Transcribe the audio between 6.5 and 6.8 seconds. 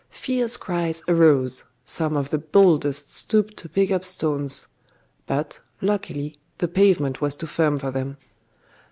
the